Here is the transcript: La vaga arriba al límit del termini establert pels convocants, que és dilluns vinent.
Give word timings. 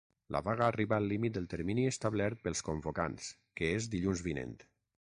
La 0.35 0.39
vaga 0.45 0.63
arriba 0.67 0.97
al 0.97 1.09
límit 1.11 1.35
del 1.35 1.45
termini 1.51 1.85
establert 1.91 2.43
pels 2.49 2.65
convocants, 2.71 3.31
que 3.61 3.73
és 3.79 3.91
dilluns 3.97 4.29
vinent. 4.31 4.61